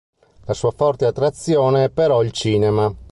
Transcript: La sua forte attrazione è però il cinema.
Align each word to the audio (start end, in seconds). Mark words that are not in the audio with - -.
La 0.45 0.55
sua 0.55 0.71
forte 0.71 1.05
attrazione 1.05 1.83
è 1.83 1.89
però 1.91 2.23
il 2.23 2.31
cinema. 2.31 2.91